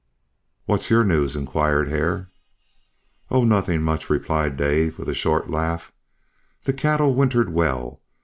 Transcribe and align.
"What's 0.65 0.89
your 0.89 1.03
news?" 1.03 1.35
inquired 1.35 1.87
Hare. 1.89 2.31
"Oh, 3.29 3.43
nothing 3.43 3.83
much," 3.83 4.09
replied 4.09 4.57
Dave, 4.57 4.97
with 4.97 5.07
a 5.09 5.13
short 5.13 5.47
laugh. 5.47 5.91
"The 6.63 6.73
cattle 6.73 7.13
wintered 7.13 7.53
well. 7.53 8.01